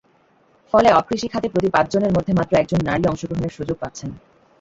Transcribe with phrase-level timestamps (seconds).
[0.73, 4.09] ফলে অকৃষি খাতে প্রতি পাঁচজনের মধ্যে মাত্র একজন নারী অংশগ্রহণের সুযোগ পাচ্ছেন।